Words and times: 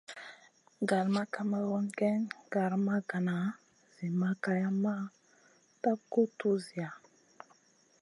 Gal 0.89 1.05
ma 1.15 1.23
kamerun 1.33 1.85
géyn 1.97 2.21
gara 2.51 2.77
ma 2.87 2.95
gana 3.09 3.37
Zi 3.93 4.07
ma 4.19 4.29
kayamma 4.43 4.95
tap 5.81 5.99
guʼ 6.11 6.27
tuwziya. 6.39 6.89